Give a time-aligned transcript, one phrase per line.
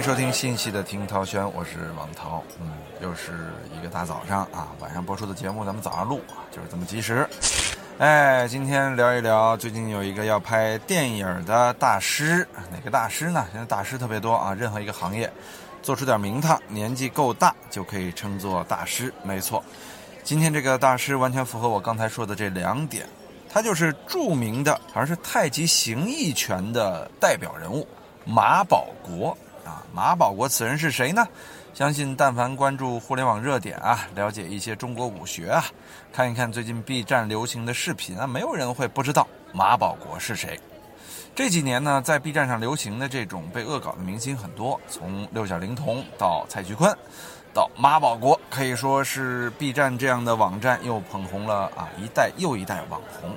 [0.00, 2.42] 迎收听信息的《听涛轩》，我是王涛。
[2.58, 2.72] 嗯，
[3.02, 7.28] 又是一个大早上啊，晚上播出的节目咱们早上录啊，就是这么及时。
[7.98, 13.46] 哎，今天聊一聊最近有一个要拍电影的大师，哪个大师呢？
[13.52, 15.30] 现在大师特别多啊，任何一个行业
[15.82, 19.12] 做出点名堂，年纪够大就可以称作大师。
[19.22, 19.62] 没错，
[20.24, 23.06] 今天这个大师完全符合我刚才说的这两点，
[23.52, 27.86] 他就是著名的，好像是太极形意拳的代表人物
[28.24, 29.36] 马保国。
[29.64, 31.26] 啊，马保国此人是谁呢？
[31.72, 35.64] 相信但凡关注互联网热点啊，了解一些中国武学啊，
[36.12, 40.58] 看一看最近 B 站流行的视频啊，没有人会不知道马保国是谁。
[41.32, 46.92] 这几年呢，在 B 站上流行的这种被恶搞的明星很多，从六小龄童到蔡徐坤，
[47.54, 53.30] 到马保国，可以说是 B 站这样的网站又捧红了啊一代又一代网红。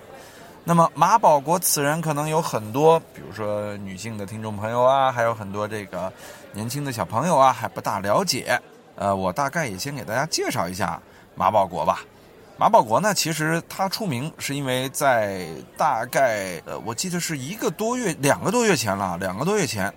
[0.65, 6.11] 那么马保国此人可能有很多，比如说女性的听众朋友啊，还有很多这个
[6.53, 8.57] 年轻的小朋友啊还不大了解。
[8.95, 11.01] 呃，我大概也先给大家介绍一下
[11.35, 11.99] 马保国吧。
[12.55, 19.93] 马保国呢，其实他出名是因为在大概呃，我记得是一个多月、两个多月前了，两个多月前，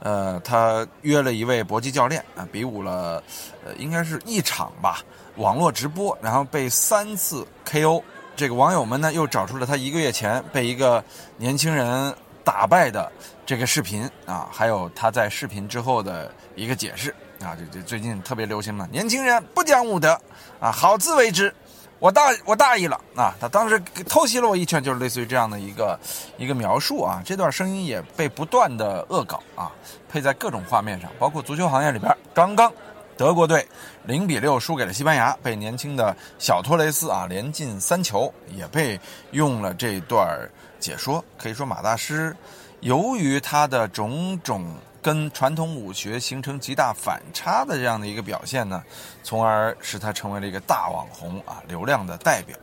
[0.00, 3.22] 呃，他约了一位搏击教练啊，比武了，
[3.64, 5.00] 呃，应该是一场吧，
[5.36, 8.02] 网络直播，然后被三次 KO。
[8.34, 11.02] 这个网友们呢，又找出了他一个月前被一个
[11.36, 13.10] 年轻人打败的
[13.44, 20.18] 这个视频啊，还有他在视频之后的一个解释啊，这这最近特别流行嘛，年轻人不讲武德
[20.58, 21.54] 啊，好自为之，
[21.98, 25.98] 我大我大意了啊，他当时偷袭了我一拳，就是类似于这样的一个
[26.38, 29.70] 一个描述啊，这段声音也被不断的恶搞啊，
[30.08, 32.72] 配在各种画面上，包括足球行业里边，刚刚。
[33.14, 33.64] 德国队
[34.04, 38.98] 零比六输给了西班牙，被年轻的小托雷斯啊连进三球，也被
[39.30, 40.48] 用了这段
[40.80, 41.24] 解说。
[41.38, 42.36] 可以说马大师，
[42.80, 48.82] 由于他的种种跟传统武学形成极大反差的这样的一个表现呢，
[49.22, 52.56] 从而使他成为了一个大网红啊流量的代表。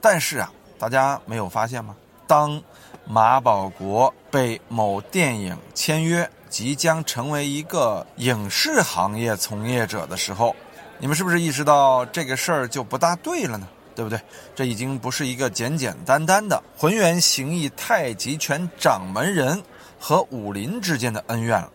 [0.00, 1.94] 但是啊，大家没有发现吗？
[2.26, 2.60] 当
[3.06, 6.28] 马保国被某电影签约。
[6.52, 10.54] 即将成为一个影视行业从业者的时候，
[11.02, 13.66] 你们是不是意识到这个事儿就不大对了呢？
[13.92, 14.20] 对不对？
[14.54, 19.60] 这已经不是一个简简单单的浑元形意太极拳掌门人
[19.98, 21.68] 和武林之间的恩怨了，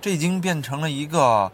[0.00, 1.50] 这已经变成了一个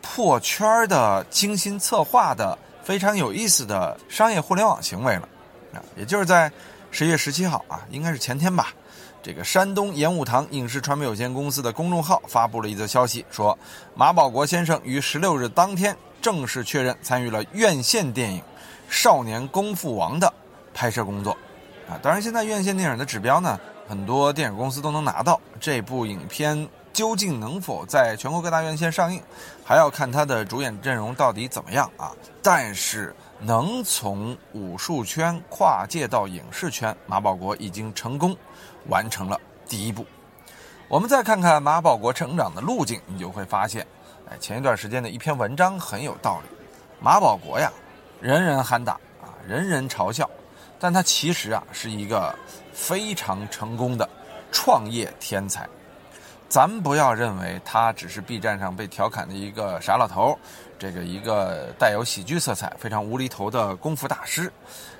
[0.00, 5.28] 破圈的精心策划的非常有意思的商业互联网行为了。
[5.74, 6.48] 啊，也就是在
[6.92, 8.72] 十一月十七号啊，应该是前天吧。
[9.20, 13.58] 这个山东演武堂影视传媒有限公司的公众号发布了一则消息，说
[13.96, 18.40] 马保国先生于十六日当天正式确认参与了院线电影
[18.88, 20.32] 《少年功夫王》的
[20.72, 21.36] 拍摄工作。
[21.88, 25.38] 啊，当然，现在院线电影的指标呢，很多电影公司都能拿到。
[25.60, 29.20] 这部影片究竟能否在全国各大院线上映，
[29.64, 32.12] 还要看它的主演阵容到底怎么样啊。
[32.40, 38.34] 但是，能从武术圈跨界到影视圈，马保国已经成功。
[38.88, 40.04] 完成了第一步，
[40.88, 43.86] 我们再看看马保国成长的路径，你就会发现，
[44.38, 46.56] 前一段时间的一篇文章很有道理。
[47.00, 47.72] 马保国呀，
[48.20, 50.28] 人人喊打啊，人人嘲笑，
[50.78, 52.34] 但他其实啊是一个
[52.72, 54.08] 非常成功的
[54.50, 55.68] 创业天才。
[56.48, 60.38] 咱不要认为他只是 B 站上被调侃的一个傻老头，
[60.82, 64.52] 这个一个带有喜剧色彩、非常无厘头的功夫大师。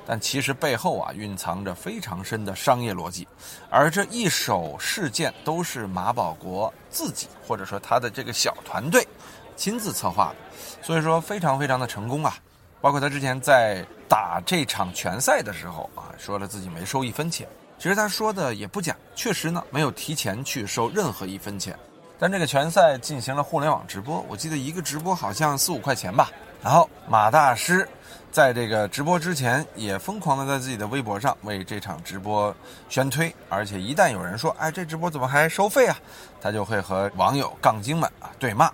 [0.06, 3.26] 但其实背后啊蕴藏着非常深的商业逻辑，
[3.69, 9.04] 而这一手事件都是马保国自己或者说他的这个小团队
[9.56, 10.37] 亲自策划的，
[10.81, 12.37] 所以说非常非常的成功啊！
[12.81, 21.77] 包括他之前在打这场拳赛的时候啊，说了自己没收一分钱，其实他说的也不假，确实呢没有提前去收任何一分钱。
[22.22, 26.30] 但这个拳赛进行了互联网直播，我记得一个直播好像四五块钱吧。
[26.63, 27.89] 然后马大师。
[28.30, 32.54] 在这个直播之前，也疯狂的在自己的微博上为这场直播
[32.89, 35.98] 宣推，而且一旦有人说“哎，这直播怎么还收费啊”，
[36.41, 38.71] 他就会和网友杠精们啊对骂，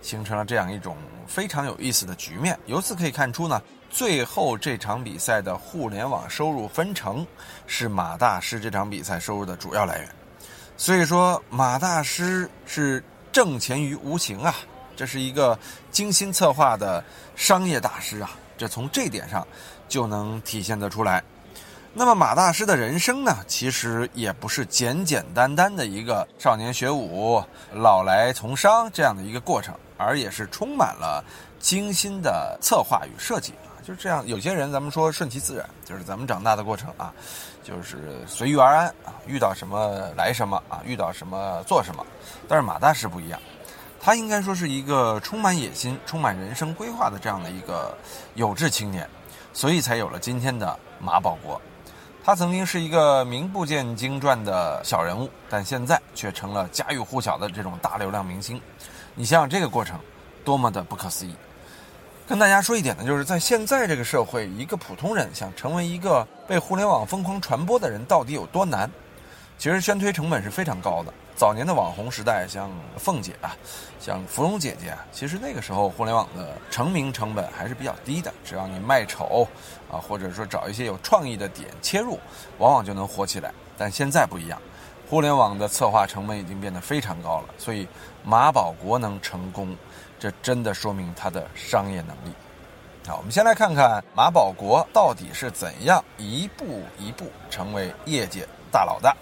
[0.00, 0.96] 形成了这样一种
[1.26, 2.58] 非常有意思的局面。
[2.64, 3.60] 由此可以看出呢，
[3.90, 7.26] 最后这场比赛的互联网收入分成
[7.66, 10.08] 是马大师这场比赛收入的主要来源。
[10.76, 14.54] 所以说，马大师是挣钱于无形啊，
[14.96, 15.58] 这是一个
[15.90, 17.02] 精心策划的
[17.36, 18.30] 商业大师啊。
[18.58, 19.46] 这从这点上
[19.88, 21.22] 就能体现得出来。
[21.94, 27.42] 那么马大师的人生呢，其实也不是简简单单的一个少年学武、
[27.72, 31.22] 老来从商这样的一个过程，而也是充满了
[31.60, 33.76] 精心的策划与设计啊。
[33.84, 37.12] 就是这样，有些人咱们说顺其自然，就是咱们长大的过程啊，
[37.62, 42.04] 就是随遇而安啊，遇到什么来什么啊，遇到什么做什么。
[42.48, 43.40] 但是马大师不一样。
[44.04, 47.96] 他应该说是一个充满野心、充满人生规划的这样的一个
[48.34, 49.08] 有志青年，
[49.52, 51.60] 所以才有了今天的马保国。
[52.24, 58.60] 他曾经是一个名不见经传的小人物，但现在却成了家喻户晓的这种大流量明星。
[59.14, 59.98] 你想想这个过程，
[60.44, 61.36] 多么的不可思议！
[62.26, 68.90] 跟大家说一点呢，就是在现在这个社会，一个普通人想成为一个被互联网疯狂传播的人，到底有多难？
[69.58, 71.12] 其实宣推成本是非常高的。
[71.34, 73.56] 早年的网红时代，像凤姐啊，
[74.00, 79.46] 像芙蓉姐姐啊，其实那个时候互联网的成名成本还是比较低的，只要你卖丑
[79.90, 82.18] 啊，或者说找一些有创意的点切入，
[82.58, 83.52] 往往就能火起来。
[83.76, 84.60] 但现在不一样，
[85.08, 87.88] 互联网的策划成本已经变得非常高了，所以
[88.24, 89.76] 马保国能成功，
[90.22, 92.32] 这真的说明他的商业能力。
[93.08, 99.12] 好，我们先来看看马保国到底是怎样一步一步成为业界大佬的。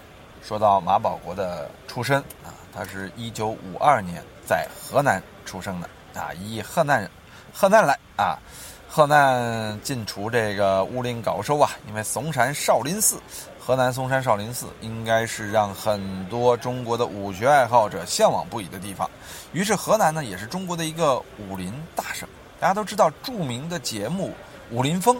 [0.43, 7.09] 说到马保国的出身啊，他是一九五二年在河南出生的啊，以河南人
[7.51, 8.37] 河南来啊，
[8.87, 13.19] 河南进出这个武林高手啊，因为嵩山少林寺，
[13.63, 19.07] 河南嵩山少林寺应该是让很多中国的武学爱好者向往不已的地方。
[19.53, 22.27] 于是河南呢，也是中国的一个武林大省。
[22.59, 24.29] 大家都知道著名的节目
[24.75, 25.15] 《武林风》，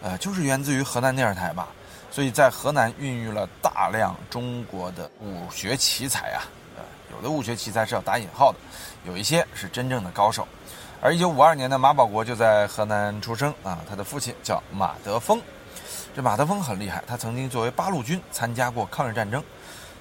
[0.00, 1.68] 呃，就是源自于河南电视台吧。
[2.10, 6.48] 所以在河南孕育了大量中国的武学奇才啊，
[6.78, 6.82] 呃，
[7.14, 8.58] 有的武学奇才是要打引号的，
[9.04, 10.48] 有一些是真正的高手。
[11.02, 15.38] 而一九五二年的马保国就在河南出生啊，他的父亲叫马德峰。
[16.14, 19.42] 这马德峰很厉害，他曾经作为八路军参加过抗日战争，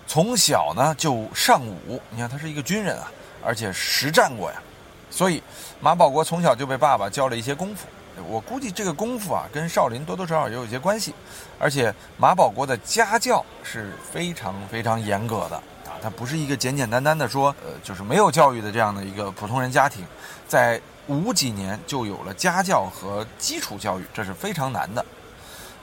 [0.06, 3.12] 从小呢就尚武，你看他是一个军人啊，
[3.44, 4.62] 而且实战过呀，
[5.10, 5.42] 所以
[5.82, 7.88] 马保国从小就被爸爸教了一些功夫。
[8.30, 11.16] 我估计这个功夫啊，跟少林多多少少也有一些关系，
[11.58, 15.56] 而且马保国的家教是非常非常严格的
[15.88, 20.06] 啊，他不是一个简简单单的说，呃，就是没有教育的这样的一个普通人家庭，
[20.48, 25.04] 在五几年就有了家教和基础教育，这是非常难的。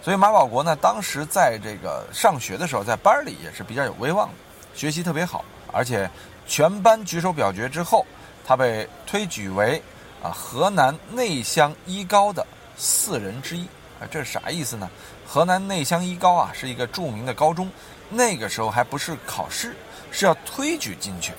[0.02, 4.34] 所以马保国呢，当时在这个上学的时候，在班里也是比较有威望的，
[4.74, 6.10] 学习特别好，而且
[6.46, 8.06] 全班举手表决之后，
[8.46, 9.82] 他被推举为。
[10.22, 13.62] 啊，河南内乡一高的四人之一
[13.98, 14.86] 啊，这是啥意思呢？
[15.26, 17.70] 河南内乡一高啊，是一个著名的高中，
[18.10, 19.74] 那个时候还不是考试，
[20.10, 21.32] 是要推举进去，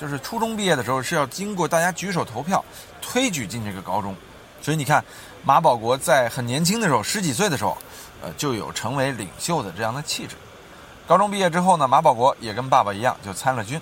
[0.00, 2.64] 就是初中毕业的时候是要经过大家举手投票
[3.02, 4.14] 推举进这个高中。
[4.62, 5.04] 所以你看，
[5.42, 7.76] 马保国在很年轻的时候，十几岁的时候，
[8.22, 10.34] 呃，就有成为领袖的这样的气质。
[11.06, 13.80] 高中毕业之后呢，马保国也跟爸爸一样，就参了军，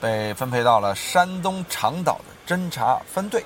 [0.00, 3.44] 被分配到了山东长岛的侦察分队。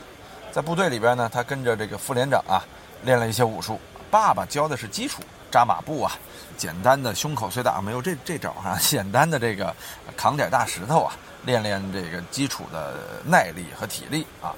[0.53, 2.63] 在部队里边呢，他跟着这个副连长啊，
[3.03, 3.81] 练了一些武术。
[4.11, 6.13] 爸爸教的是基础扎马步啊，
[6.57, 9.75] 简单的胸口碎大没有这这招啊，简单的这个
[10.17, 12.95] 扛点大石头啊，练练这个基础的
[13.25, 14.55] 耐力和体力啊。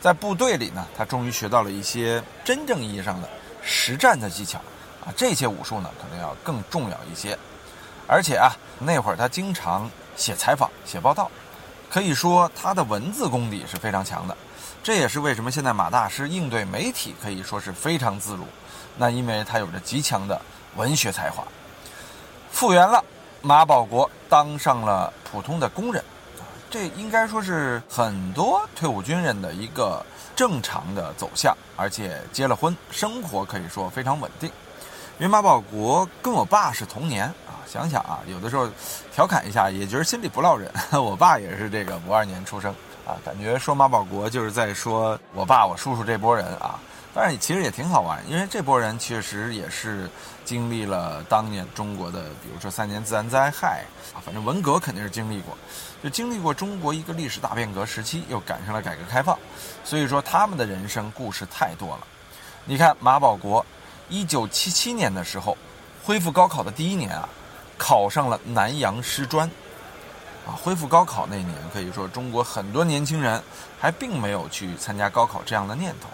[0.00, 3.28] 在部队里呢，他终于学到了一些真正意义上的
[3.62, 4.60] 实战的技巧
[5.14, 7.38] 这些武术呢可能要更重要一些。
[8.08, 11.30] 而且啊，那会儿他经常写采访、写报道，
[11.90, 14.36] 可以说他的文字功底是非常强的。
[14.82, 18.46] 这也是为什么现在马大师应对媒体可以说是非常自如，
[18.96, 20.40] 那因为他有着极强的
[20.76, 21.42] 文学才华。
[22.52, 23.04] 复原了，
[23.42, 26.04] 马保国当上了普通的工人，
[26.70, 30.00] 这应该说是很多退伍军人的一个
[30.36, 34.48] 正常的走向，而且结了婚，生活可以说非常稳定。
[35.18, 38.68] 因为马保国跟我爸是同年啊，想想啊，有的时候
[39.14, 40.70] 调侃一下，也觉得心里不落忍。
[41.02, 42.74] 我爸也是这个五二年出生。
[43.06, 46.76] 啊，感觉说马保国就是在说我爸、我叔叔这波人啊，
[47.14, 50.10] 但是其实也挺好玩，因为这波人确实也是
[50.44, 55.56] 经历了当年中国的，比如说三年自然灾害啊，反正文革肯定是经历过，
[56.02, 59.38] 就经历过中国一个历史大变革时期，又赶上了改革开放，
[59.84, 62.00] 所以说他们的人生故事太多了。
[62.64, 63.64] 你看马保国，
[64.08, 65.56] 一九七七年的时候，
[66.04, 67.28] 恢复高考的第一年啊，
[67.76, 69.50] 考上了南阳师专。
[70.46, 73.42] 啊，恢复高考那年，可以说中国很多年轻人
[73.80, 76.08] 还并没有去参加高考这样的念头。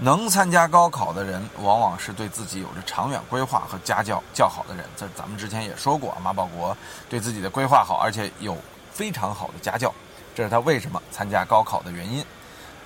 [0.00, 4.84] 能参加高考的人，往往是对自己有着长远规划和家教较好的人。
[4.96, 6.76] 这咱们之前也说过，马保国
[7.08, 8.56] 对自己的规划好，而且有
[8.92, 9.94] 非常好的家教，
[10.34, 12.20] 这是他为什么参加高考的原因。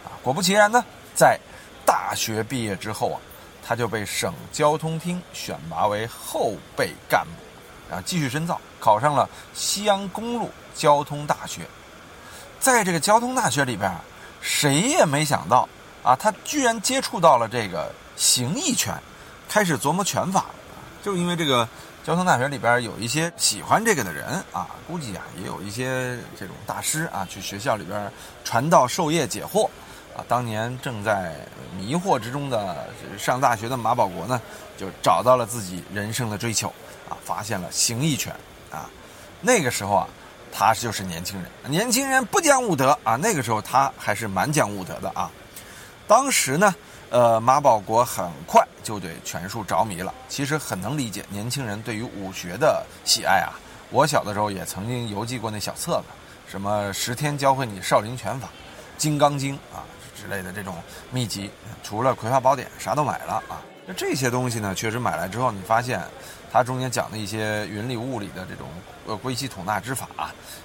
[0.04, 1.38] 啊，果不其然呢，在
[1.86, 3.20] 大学毕业之后啊，
[3.62, 7.94] 他就被省交通厅选拔为后备干部。
[7.94, 11.60] 啊，继续深造，考上了西安公路交通大学。
[12.58, 13.92] 在这个交通大学里边，
[14.40, 15.68] 谁也没想到
[16.02, 18.94] 啊，他居然接触到了这个形意拳，
[19.46, 20.54] 开始琢磨拳法了。
[21.02, 21.68] 就因为这个
[22.02, 28.10] 交通大学里边有一些喜欢这个的人啊，估计啊也有一些这种大师啊，去学校里边
[28.42, 29.68] 传道授业解惑
[30.16, 30.24] 啊。
[30.28, 31.34] 当年正在
[31.76, 32.88] 迷惑之中的
[33.18, 34.40] 上大学的马保国呢，
[34.76, 36.68] 就找到了自己人生的追求
[37.08, 38.34] 啊，发现了形意拳
[38.70, 38.88] 啊。
[39.40, 40.08] 那个时候啊，
[40.52, 43.16] 他就是年轻人，年轻人不讲武德啊。
[43.16, 45.30] 那个时候他还是蛮讲武德的啊。
[46.06, 46.74] 当时呢。
[47.12, 50.14] 呃，马保国很快就对拳术着迷了。
[50.30, 53.52] 其实很能理解年轻人对于武学的喜爱啊。
[53.90, 56.04] 我小的时候也曾经邮寄过那小册子，
[56.48, 58.48] 什么十天教会你少林拳法、
[58.96, 59.84] 金刚经啊
[60.22, 60.76] 之类的这种
[61.10, 61.50] 秘籍。
[61.82, 63.60] 除了《葵花宝典》，啥都买了啊。
[63.84, 66.00] 那这些东西呢，确实买来之后，你发现
[66.52, 68.68] 它中间讲的一些云里雾里的这种
[69.06, 70.06] 呃归西统纳之法，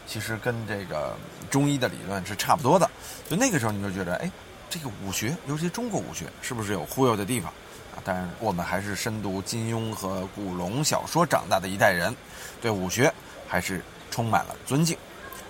[0.05, 1.15] 其实跟这个
[1.49, 2.87] 中医的理论是差不多的。
[3.27, 4.29] 就那个时候你就觉得，哎。
[4.69, 7.49] 这个武学，尤其中国武学，是不是有忽悠的地方
[7.95, 8.03] 啊？
[8.03, 12.13] 当然，我们还是深读金庸和古龙小说长大的一代人，
[12.61, 13.09] 对武学
[13.47, 14.97] 还是充满了尊敬。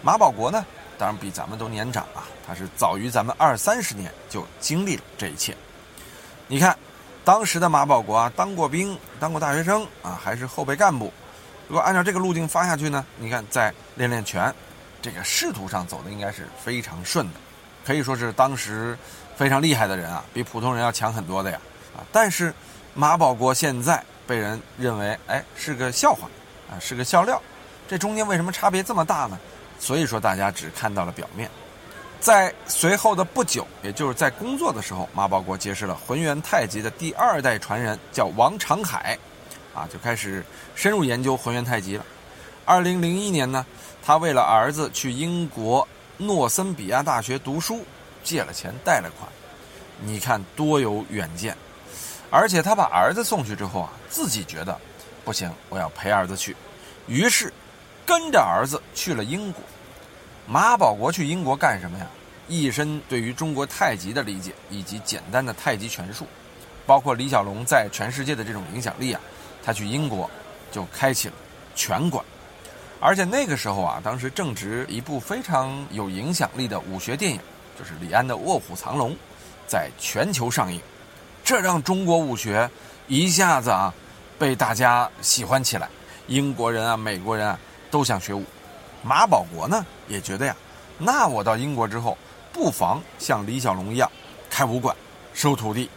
[0.03, 0.63] 马保国呢，
[0.97, 5.55] 当然比咱们都年长啊，他是早于咱们二三十年就经历了这一切。
[6.47, 6.77] 你看，
[7.23, 11.11] 当时的马保国啊，当过兵，当过大学生啊，还是后备干部。
[11.67, 14.53] 如果按照这个路径发下去呢，你看在练练拳，
[15.01, 17.39] 这个仕途上走的应该是非常顺的。
[17.85, 18.97] 可以说是当时
[19.35, 21.59] 非常厉害的人啊，比普通人要强很多的呀
[21.95, 22.03] 啊！
[22.11, 22.53] 但是
[22.93, 26.27] 马保国现在被人认为哎是个笑话
[26.69, 27.41] 啊，是个笑料，
[27.87, 29.37] 这中间为什么差别这么大呢？
[29.79, 31.49] 所以说大家只看到了表面。
[32.19, 39.17] 在随后的不久，也就是在工作的时候，马保国结识了浑元太极的第二代传人，叫王长海，
[39.73, 40.43] 啊，就开始
[40.75, 42.05] 深入研究浑元太极了。
[42.65, 43.65] 二零零一年呢，
[44.03, 45.87] 他为了儿子去英国。
[46.19, 47.85] 诺森比亚大学读书，
[48.23, 49.31] 借了钱贷了款，
[50.01, 51.55] 你看多有远见。
[52.31, 54.75] 而且他把儿子送去之后啊，自己觉得
[55.23, 56.55] 不行，我要陪儿子去，
[57.05, 57.53] 于是
[58.07, 59.61] 跟着儿子去了英国。
[60.47, 62.07] 马保国去英国干什么呀？
[62.47, 66.25] 一身对于中国太极的理解，以及简单的太极拳术，
[66.85, 69.19] 包括李小龙在全世界的这种影响力啊，
[69.61, 70.29] 他去英国
[70.71, 71.33] 就开启了
[71.75, 72.23] 拳馆。
[73.01, 77.39] 而且那个时候啊，当时正值一部非常有影响力的武学电影，
[77.77, 79.11] 就是李安的《卧虎藏龙》，
[79.67, 80.79] 在全球上映，
[81.43, 82.69] 这让中国武学
[83.07, 83.93] 一下子啊
[84.39, 85.89] 被大家喜欢起来。
[86.27, 87.59] 英国人啊、美国人啊
[87.89, 88.43] 都想学武。
[89.03, 90.55] 马保国呢也觉得呀，
[90.97, 92.17] 那我到英国之后，
[92.51, 94.11] 不妨像李小龙一样
[94.49, 94.95] 开武馆、
[95.33, 95.89] 收徒弟。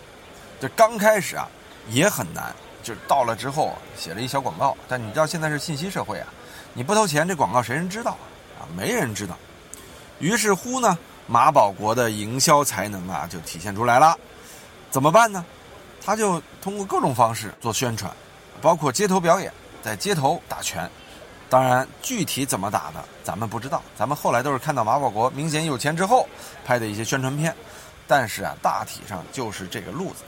[0.61, 1.49] 这刚开始啊
[1.89, 4.77] 也很难，就是到了之后写了一小广告。
[4.87, 6.27] 但你知道现在是信息社会啊。
[6.75, 8.13] 你不投钱，这广告谁人知道
[8.59, 8.69] 啊？
[8.77, 9.37] 没人知道。
[10.19, 14.17] 于是乎呢，马保国的营销才能啊就体现出来了。
[14.91, 15.45] 怎么办呢？
[16.05, 18.13] 他就通过各种方式做宣传，
[18.61, 20.89] 包括街头表演，在街头打拳。
[21.51, 23.83] 当然，具体怎么打的，咱们不知道。
[23.99, 26.27] 咱们后来都是看到马保国明显有钱之后
[26.65, 27.55] 拍的一些宣传片。
[28.07, 30.23] 但是啊，大体上就是这个路子。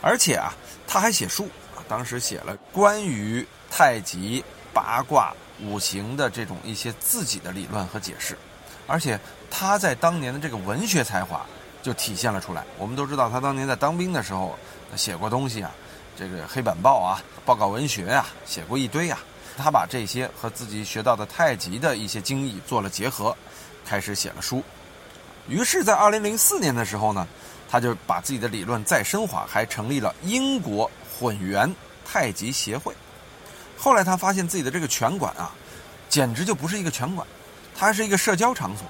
[0.00, 0.54] 而且啊，
[0.86, 5.34] 他还写书啊，当时写了关于太极八卦。
[5.62, 8.34] 五行的这种一些自己的理论和解释，
[8.86, 11.44] 而且他在当年的这个文学才华
[11.82, 12.64] 就体现了出来。
[12.78, 14.58] 我们都知道他当年在当兵的时候
[14.96, 15.70] 写过东西啊，
[16.16, 19.18] 这个黑板报啊、报告文学啊，写过一堆啊。
[19.60, 23.36] 他把这些和自己学到的太极的一些精义做了结合，
[23.84, 24.62] 开始写了书。
[25.48, 27.26] 于是，在二零零四年的时候呢，
[27.70, 31.72] 他就把自己的理论再升华，还成立了英国混元
[32.04, 32.94] 太极协会。
[33.76, 35.52] 后来他发现自己的这个拳馆啊，
[36.08, 37.26] 简直就不是一个拳馆，
[37.76, 38.86] 它是一个社交场所，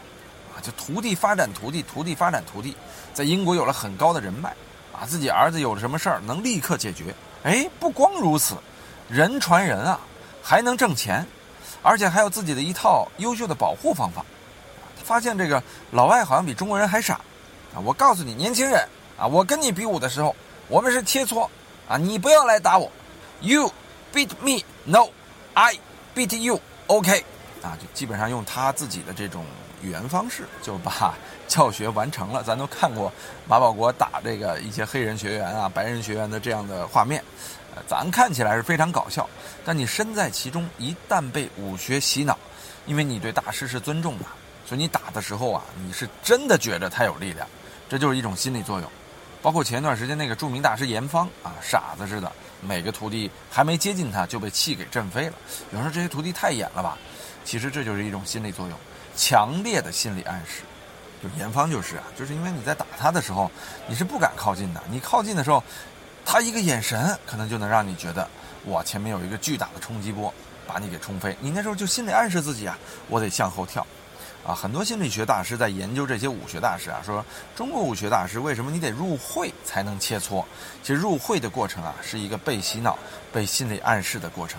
[0.55, 2.77] 啊，就徒弟发展徒弟，徒弟发展徒弟，
[3.15, 4.51] 在英国有了很高的人脉，
[4.93, 7.15] 啊，自己儿子有了什么事儿能立刻解决。
[7.45, 8.57] 哎，不光如此，
[9.09, 10.01] 人传人啊，
[10.43, 11.27] 还能挣钱，
[11.83, 14.25] 而且还有自己的一套优秀的保护方法。
[14.99, 17.15] 他发现这个老外好像比中国人还傻，
[17.75, 18.87] 啊，我告诉你，年轻人
[19.19, 20.35] 啊，我跟你比武的时候，
[20.69, 21.49] 我们是切磋，
[21.89, 22.91] 啊，你不要来打我
[23.41, 23.73] ，you。
[24.13, 25.09] Beat me, no,
[25.55, 25.79] I
[26.17, 26.61] beat you.
[26.89, 27.25] OK，
[27.63, 29.45] 啊，就基本上用他自己的这种
[29.83, 31.15] 语言方式，就把
[31.49, 32.43] 教学完成了。
[32.43, 33.13] 咱都看过
[33.47, 37.23] 马保国打这个一些黑人学员啊、白人学员的这样的画面，
[37.75, 39.29] 呃，咱看起来是非常搞笑，
[39.65, 42.39] 但你身在其中，一旦被武学洗脑，
[42.87, 44.25] 因为你对大师是尊重的，
[44.67, 47.47] 所以你打的时候啊，你是真的觉得他有力量，
[47.89, 48.91] 这就是一种心理作用。
[49.43, 52.31] 包括前一段时间那个著名大师严方啊，傻子似的。
[52.63, 55.33] 每个徒弟还没接近他就被气给震飞了。
[55.73, 56.99] 有人说这些徒弟太演了吧？
[57.43, 58.79] 其实这就是一种心理作用，
[59.21, 60.63] 强烈的心理暗示。
[61.23, 63.51] 就严方就是啊，就是因为你在打他的时候，
[63.87, 64.81] 你是不敢靠近的。
[64.89, 65.63] 你靠近的时候，
[66.25, 68.27] 他一个眼神可能就能让你觉得
[68.69, 70.33] 哇前面有一个巨大的冲击波，
[70.67, 71.37] 把你给冲飞。
[71.39, 73.87] 你那时候就心里暗示自己啊，我得向后跳。
[74.47, 77.23] 啊，很多心理学大师在研究这些武学大师啊，说
[77.55, 80.43] 中国武学大师为什么你得入会才能切磋？
[80.83, 82.99] 其实入会的过程啊，是一个被洗脑、
[83.31, 84.59] 被心理暗示的过程。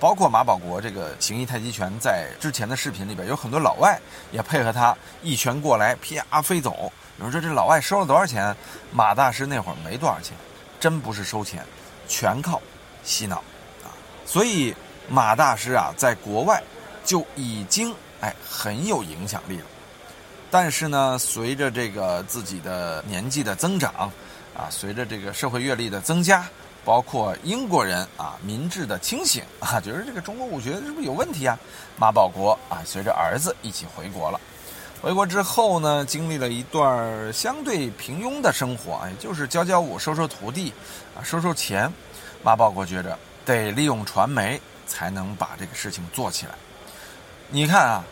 [0.00, 6.92] 包括马保国这个形意太极拳，在之前的视频里边有很多老外也配合他一拳过来，啪飞走。
[7.18, 8.54] 有人说这老外收了多少钱？
[8.90, 10.36] 马大师那会儿没多少钱，
[10.80, 11.64] 真不是收钱，
[12.08, 12.60] 全靠
[13.04, 13.36] 洗脑
[13.84, 13.90] 啊。
[14.24, 14.74] 所以
[15.08, 16.62] 马大师啊，在国外
[17.04, 17.94] 就已经。
[18.22, 19.66] 哎，很有影响力了。
[20.48, 23.92] 但是呢，随着这个自己的年纪的增长，
[24.56, 26.46] 啊，随着这个社会阅历的增加，
[26.84, 31.58] 包括英国人啊民智的清醒啊， 觉得这个中国武学是不是有问题啊？
[31.96, 34.40] 马保国啊，随着儿子一起回国了。
[35.00, 40.72] 回国之后呢，经历了一段相对平庸的生活，也就是教教武、收收徒弟，
[41.16, 41.92] 啊，收收钱。
[42.42, 46.52] 马保国觉着得利用传媒才能把这个事情做起来。
[47.48, 48.04] 你看啊，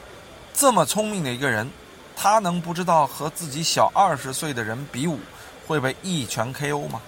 [0.53, 1.69] 这么聪明的一个人，
[2.17, 5.19] 他能不知道和自己小二十岁的人比武
[5.67, 7.01] 会被一拳 KO 吗？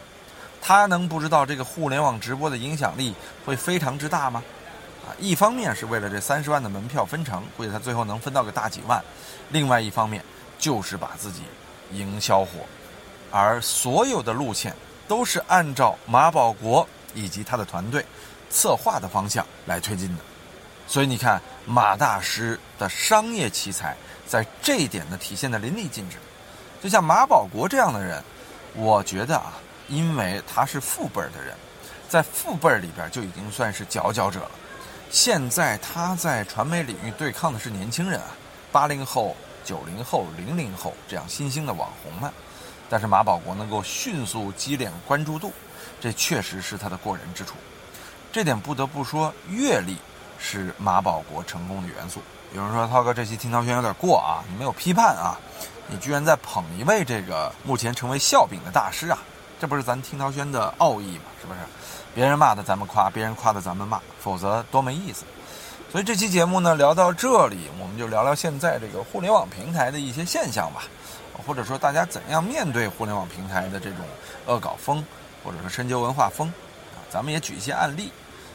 [0.64, 3.12] 他能不知道这个互联网直播的影响力
[3.44, 4.42] 会非常之大吗？
[5.04, 9.00] 啊，一方面是为了这三十万的门票分成，估计他最后能分到个大几万；
[9.50, 10.24] 另外一方面
[10.60, 11.42] 就是把自己
[11.90, 12.60] 营销火，
[13.32, 14.72] 而所有的路线
[15.08, 18.06] 都是按照马保国以及他的团队
[18.48, 20.22] 策划的方向来推进的。
[20.86, 23.96] 所以你看，马大师的商业奇才
[24.28, 26.16] 在这一点呢体现的淋漓尽致。
[26.80, 28.22] 就像马保国这样的人，
[28.74, 29.54] 我觉得啊，
[29.92, 31.54] 因为他是父辈儿的人，
[32.08, 34.50] 在父辈儿里边就已经算是佼佼者了。
[35.10, 38.28] 现在他在传媒领域对抗的是年轻人啊，
[38.72, 42.32] 八零后、九零后、零零后这样新兴的网红们。
[42.88, 45.52] 但是马保国能够迅速积累关注度，
[46.00, 47.54] 这确实是他的过人之处。
[48.32, 49.96] 这点不得不说，阅历。
[50.44, 52.20] 是马保国成功的元素。
[52.52, 55.38] 有人说：“涛哥，这期听涛轩有点过啊，你没有批判啊，
[55.86, 59.22] 你居然在捧一位这个目前成为笑柄的大师啊，
[59.62, 61.24] 这不是咱听涛轩的奥义吗？
[61.40, 61.60] 是不是？
[62.16, 65.24] 别人骂的咱们夸，别人夸的咱们骂，否则多没意思。
[65.88, 70.82] 所以这期节目呢，聊到这里，我们就聊聊现在这个互联网平台的一些现象吧，
[71.46, 73.98] 或者说大家怎样面对互联网平台的这种
[74.46, 75.04] 恶搞风，
[75.44, 76.48] 或者说深究文化风
[76.96, 78.10] 啊，咱们也举一些案例。”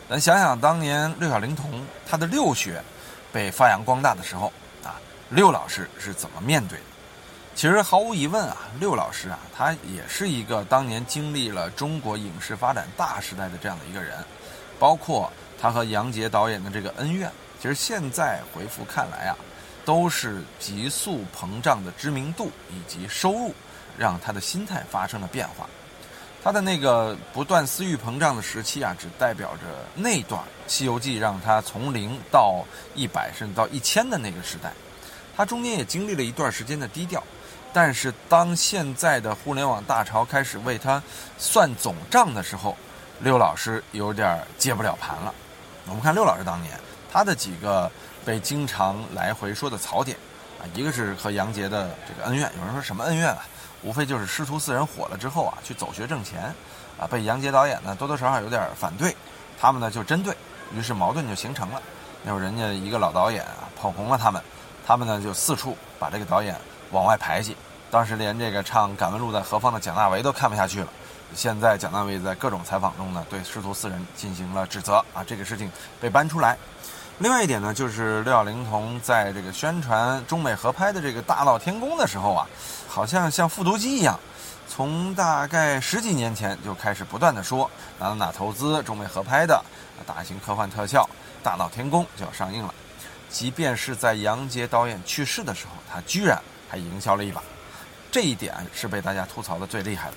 [0.09, 2.83] 咱想想当年六小龄童他的六学
[3.31, 4.51] 被发扬光大的时候
[4.83, 6.83] 啊，六老师是怎么面对的？
[7.57, 14.23] 其实毫无疑问啊，六老师啊，他也是一个当年经历了中国影视发展大时代的这样的一个人，
[14.77, 19.35] 包括他和杨洁导演的这个恩怨，其实现在回复看来啊，
[19.83, 23.51] 都是急速膨胀的知名度以及收入，
[23.97, 25.67] 让他的心态发生了变化。
[26.43, 29.63] 他的那个不断私欲膨胀的时期啊，只代表着
[29.95, 34.71] 那段《西游记》让他从零到一百，甚至到一千的那个时代。
[35.35, 37.23] 他中间也经历了一段时间的低调，
[37.77, 40.99] 但是当现在的互联网大潮开始为他
[41.37, 42.75] 算总账的时候，
[43.19, 45.31] 六老师有点接不了盘了。
[45.85, 46.73] 我们看六老师当年
[47.13, 47.87] 他的几个
[48.25, 50.17] 被经常来回说的槽点
[50.59, 53.45] 啊，一个是和杨洁的这个恩怨，有人说什么恩怨啊？
[53.83, 56.51] 无非就是师徒四人火了之后啊，去走学挣钱，
[56.99, 59.15] 啊，被杨洁导演呢多多少少有点反对，
[59.61, 60.35] 他们呢就针对，
[60.73, 61.79] 于是矛盾就形成了。
[62.23, 64.41] 那会儿人家一个老导演啊捧红了他们，
[64.83, 66.55] 他们呢就四处把这个导演
[66.89, 67.55] 往外排挤。
[67.89, 70.87] 当时连这个唱《敢问路在何方》的蒋大为都看不下去了。
[71.33, 75.69] 现在蒋大为在各种采访中呢对师徒四人进行了指责啊，这个事情
[75.99, 76.57] 被搬出来。
[77.19, 82.47] 另外一点呢，就是六小龄童在这个宣传中美合拍的这个大闹天宫的时候啊，
[82.87, 84.19] 好像像复读机一样，
[84.67, 89.63] 从大概十几年前就开始不断的说哪哪哪投资中美合拍的
[90.05, 91.09] 大型科幻特效
[91.41, 92.73] 大闹天宫就要上映了，
[93.29, 97.41] 即便是在杨洁导演去世的时候，他居然还营销了一把，
[98.11, 100.15] 这一点是被大家吐槽的最厉害的。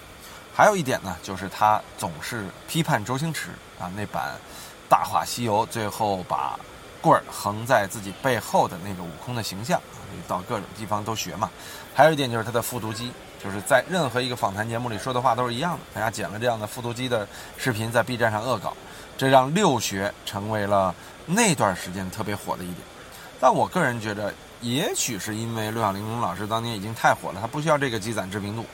[0.54, 4.34] 还有一点呢，就是他总是批判周星驰啊那版
[4.90, 6.58] 《大话西游》，最后把。
[7.02, 9.80] 棍儿横在自己背后的那个悟空的形象，
[10.28, 11.50] 到各种地方都学嘛。
[11.94, 13.10] 还有一点就是他的复读机，
[13.42, 15.78] 就是在任何一个访谈节目里说的话都是一样的。
[15.94, 17.26] 大家剪了这样的复读机的
[17.56, 18.76] 视频在 B 站上恶搞，
[19.16, 22.80] 这让六学成为了那段时间特别火的一点。
[23.40, 28.64] 但我个人觉得，也许是因为六小龄童老师当年已经太火了，他不需要这个积攒知名度，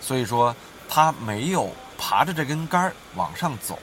[0.00, 0.54] 所以说
[0.88, 3.78] 他没有爬着这根杆儿往上走。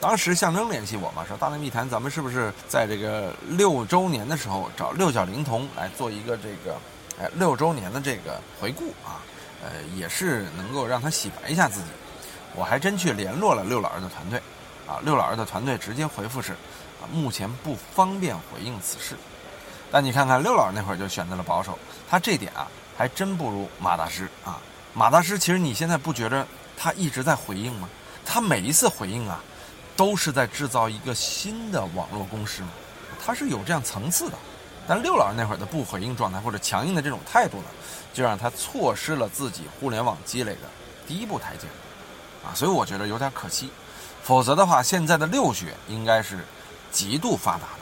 [0.00, 6.76] 当时象征联系我嘛，说大内密谈，咱们是不是在这个六周年的时候找六小龄童来做一个这个，
[7.20, 9.20] 哎，六周年的这个回顾啊？
[9.62, 11.86] 呃，也是能够让他洗白一下自己。
[12.54, 14.38] 我还真去联络了六老师的团队，
[14.86, 19.14] 啊，六老师的团队直接回复是，啊，目前不方便回应此事。
[19.90, 24.58] 但你看看六老师那会儿就选择了保守，他这点啊还真不如马大师啊。
[24.94, 27.88] 马大师其实你现在不觉着他一直在回应吗？
[28.24, 29.40] 他每一次回应啊，
[29.96, 32.68] 都是在制造一个新的网络攻势吗？
[33.24, 34.36] 他是有这样层次的。
[34.88, 37.64] 但六老师那会儿的不回应状态或者强硬的这种态度呢，
[38.12, 40.68] 就让他错失了自己互联网积累的
[41.06, 41.66] 第一步台阶，
[42.44, 43.70] 啊，所以我觉得有点可惜。
[44.22, 46.44] 否则的话，现在的六学应该是
[46.90, 47.79] 极度发达的。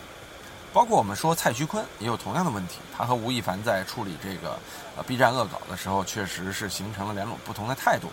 [0.73, 4.59] 包括我们说蔡徐坤也有同样的问题，他和吴亦凡在处理这个
[4.97, 8.09] 呃 B 站恶搞的时候，确实是形成了两种不同的态度。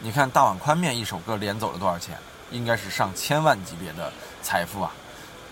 [0.00, 2.18] 你看大碗宽面一首歌连走了多少钱？
[2.50, 4.12] 应该是上千万级别的
[4.42, 4.92] 财富啊。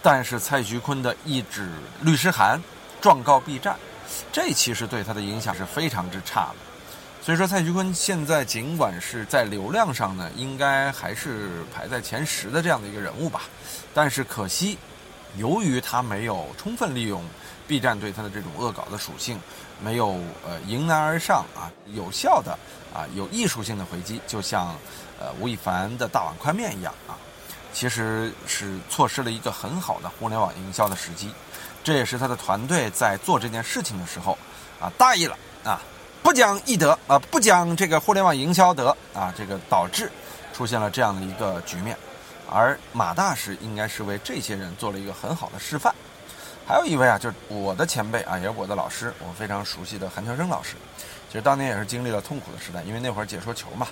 [0.03, 2.61] 但是蔡徐坤的一纸律师函
[3.01, 3.77] 状告 B 站，
[4.33, 6.57] 这其实对他的影响是非常之差的。
[7.23, 13.43] 所以说蔡徐坤现在尽管是在流量上呢，应该还是排在前十的这样的一个人物吧，
[13.95, 14.77] 但是可惜。
[15.37, 17.23] 由于他没有充分利用
[17.69, 19.39] B 站对他的这种恶搞的属性，
[19.83, 20.09] 没有
[20.45, 22.59] 呃迎难而上啊，有效的
[22.93, 24.75] 啊有艺术性的回击，就像
[25.21, 27.15] 呃吴亦凡的大碗宽面一样啊，
[27.73, 31.33] 其实是错失了一个很好的互联网营销的时机。
[31.85, 34.37] 这也是他的团队在做这件事情的时候
[34.79, 35.81] 啊大意了啊，
[36.23, 40.11] 不讲义德啊，不讲这个互联网营销德啊，这个导致
[40.53, 41.97] 出现了这样的一个局面。
[42.53, 45.95] 而马大师应该是为这些人做了一个很好的示范。
[46.67, 50.77] 还有一位啊，就是我的前辈啊，也是我的老师，我非常熟悉的韩乔生老师。
[51.29, 53.87] 其实当年也是经历了痛苦的时代，因为那会儿解说球嘛，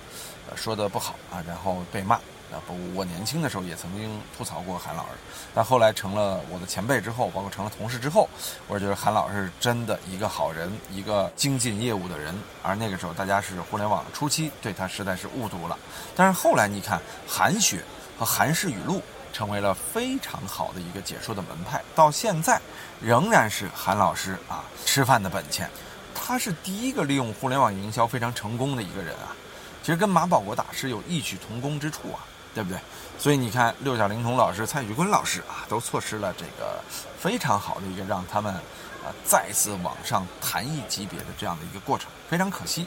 [0.48, 2.16] 呃，说的不好啊，然后被骂。
[2.50, 5.08] 啊不，我年轻的时候也曾经吐槽过韩老师，
[5.54, 8.26] 但后来成了我的前辈之后，包括成了同事之后，
[8.68, 12.34] 我觉得韩老师真的一个好人，一个精进业务的人。
[12.62, 15.76] 而那个时候大家是互联网初期，对他实在是误读了。
[16.16, 17.82] 但是后来你看韩雪。
[18.18, 19.02] 和韩式语录
[19.32, 22.60] 成为了非常好的一个解说的门派，到现在
[23.00, 25.70] 仍然是韩老师啊吃饭的本钱。
[26.14, 29.34] 他是第一个利用互联网营销非常成功的一个人啊，
[29.82, 32.78] 其实跟马保国大师有异曲同工之处啊，对不对？
[33.18, 36.82] 所以你看六小龄童老师、蔡徐坤老师啊，都错失了这个
[37.18, 42.86] 非常好的一个让他们啊再次往上弹一级别的这样的一个过程，非常可惜。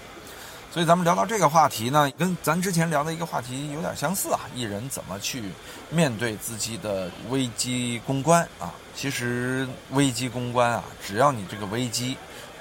[0.73, 4.39] 所以咱们聊到这个话题呢，跟咱之前聊的一个话题有点相似啊。
[4.55, 5.43] 艺人怎么去
[5.89, 8.73] 面对自己的危机公关啊？
[8.95, 12.15] 其实危机公关啊，只要你这个危机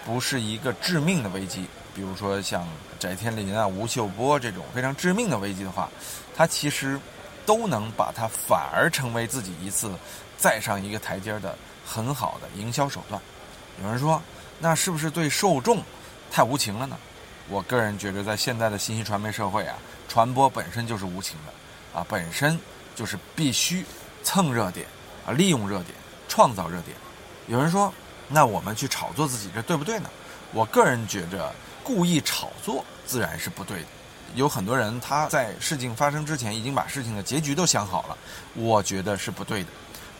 [0.04, 2.66] 不是一个致命的危机，比如说像
[2.98, 5.88] 翟天临啊、吴秀波这种非常致命的危机的话，
[6.36, 6.98] 他其实
[7.46, 9.88] 都能把它反而成为自己一次
[10.36, 13.22] 再上一个台阶的很好的营销手段。
[13.80, 14.20] 有人说，
[14.58, 15.80] 那是不是对受众
[16.28, 16.98] 太无情了呢？
[17.50, 19.76] 我个人觉得，在现在的信息传媒社会啊，
[20.08, 22.56] 传播本身就是无情的，啊，本身
[22.94, 23.84] 就是必须
[24.22, 24.86] 蹭热点，
[25.26, 25.92] 啊，利用热点，
[26.28, 26.96] 创造热点。
[27.48, 27.92] 有人说，
[28.28, 30.08] 那我们去炒作自己，这对不对呢？
[30.52, 33.86] 我个人觉着，故意炒作自然是不对的。
[34.36, 38.16] 有很多人他在事情发生之前已经把事情的结局都想好了，
[38.54, 39.70] 我觉得是不对的。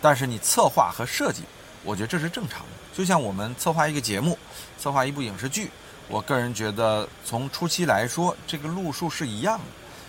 [0.03, 1.45] 但是你策划和设计，
[1.85, 2.67] 我觉得这是正常的。
[2.93, 4.37] 就像我们策划一个节目，
[4.81, 5.71] 策划一部影视剧。
[6.11, 9.65] 我个人觉得，从初期来说，这个路数是一样的。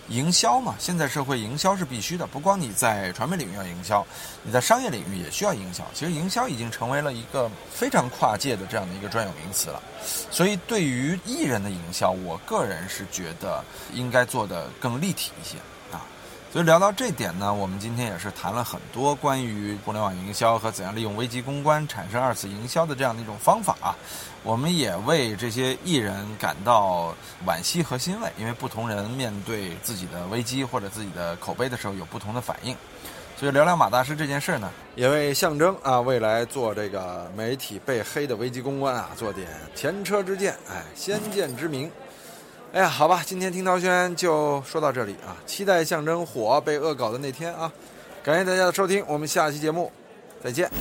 [0.10, 4.06] 营销嘛，现在社会营销是必须的，不光你在传媒领域要营销，
[4.44, 5.86] 你在商业领域也需要营销。
[5.94, 9.82] 其实营销已经成为了一个非常跨界的这样的一个专有名词了。
[10.30, 15.58] 所以，对于艺人的营销，我个人是觉得应该做得更立体一些。
[16.52, 23.96] 所以聊到这点呢，我们今天也是谈了很多关于互联网营销和怎样利用危机公关产生二次营销的这样的一种方法啊。
[24.44, 27.16] 我们也为这些艺人感到
[27.48, 32.76] 惋惜和欣慰，因为不同人面对自己的危机或者自己的口碑的时候有不同的反应。
[33.38, 41.90] 所以聊聊马大师这件事呢，也为象征啊未来做这个媒体被黑的危机公关啊做点前车之鉴，哎，先见之明。
[42.74, 47.70] 哎呀，好吧，今天听涛轩就说到这里啊，期待象征火被恶搞的那天啊！
[48.24, 49.92] 感谢大家的收听，我们下期节目
[50.42, 50.72] 再见。